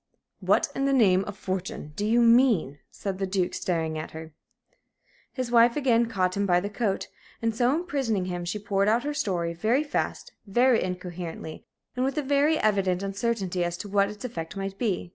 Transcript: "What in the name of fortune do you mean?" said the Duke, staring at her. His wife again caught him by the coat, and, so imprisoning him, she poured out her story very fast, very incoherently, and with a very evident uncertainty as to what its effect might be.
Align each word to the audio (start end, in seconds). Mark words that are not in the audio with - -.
"What 0.39 0.67
in 0.73 0.85
the 0.85 0.93
name 0.93 1.23
of 1.25 1.37
fortune 1.37 1.93
do 1.95 2.07
you 2.07 2.21
mean?" 2.23 2.79
said 2.89 3.19
the 3.19 3.27
Duke, 3.27 3.53
staring 3.53 3.99
at 3.99 4.09
her. 4.17 4.33
His 5.31 5.51
wife 5.51 5.75
again 5.75 6.07
caught 6.07 6.35
him 6.35 6.47
by 6.47 6.59
the 6.59 6.71
coat, 6.71 7.07
and, 7.39 7.55
so 7.55 7.71
imprisoning 7.75 8.25
him, 8.25 8.43
she 8.43 8.57
poured 8.57 8.87
out 8.87 9.03
her 9.03 9.13
story 9.13 9.53
very 9.53 9.83
fast, 9.83 10.31
very 10.47 10.81
incoherently, 10.81 11.67
and 11.95 12.03
with 12.03 12.17
a 12.17 12.23
very 12.23 12.57
evident 12.57 13.03
uncertainty 13.03 13.63
as 13.63 13.77
to 13.77 13.87
what 13.87 14.09
its 14.09 14.25
effect 14.25 14.57
might 14.57 14.79
be. 14.79 15.07